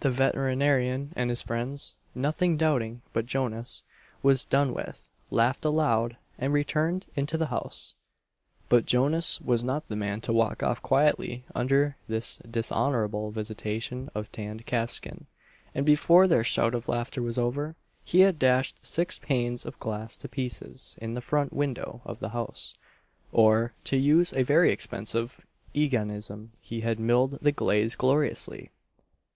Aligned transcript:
The 0.00 0.10
veterinarian 0.10 1.12
and 1.14 1.30
his 1.30 1.40
friends, 1.42 1.94
nothing 2.16 2.56
doubting 2.56 3.00
but 3.12 3.26
Jonas 3.26 3.84
was 4.20 4.44
done 4.44 4.74
with, 4.74 5.08
laughed 5.30 5.64
aloud, 5.64 6.16
and 6.36 6.52
returned 6.52 7.06
into 7.14 7.38
the 7.38 7.46
house; 7.46 7.94
but 8.68 8.86
Jonas 8.86 9.40
was 9.40 9.62
not 9.62 9.86
the 9.88 9.94
man 9.94 10.20
to 10.22 10.32
walk 10.32 10.64
off 10.64 10.82
quietly 10.82 11.44
under 11.54 11.96
this 12.08 12.38
dishonourable 12.38 13.30
visitation 13.30 14.10
of 14.16 14.32
tanned 14.32 14.66
calfskin, 14.66 15.26
and 15.76 15.86
before 15.86 16.26
their 16.26 16.42
shout 16.42 16.74
of 16.74 16.88
laughter 16.88 17.22
was 17.22 17.38
over, 17.38 17.76
he 18.04 18.18
had 18.22 18.40
dashed 18.40 18.84
six 18.84 19.20
panes 19.20 19.64
of 19.64 19.78
glass 19.78 20.16
to 20.16 20.28
pieces 20.28 20.96
in 21.00 21.14
the 21.14 21.20
front 21.20 21.52
window 21.52 22.02
of 22.04 22.18
the 22.18 22.30
house 22.30 22.74
or, 23.30 23.74
to 23.84 23.96
use 23.96 24.32
a 24.32 24.42
very 24.42 24.72
expressive 24.72 25.46
Eganism 25.72 26.48
he 26.60 26.80
had 26.80 26.98
milled 26.98 27.38
the 27.40 27.52
glaze 27.52 27.94
gloriously! 27.94 28.72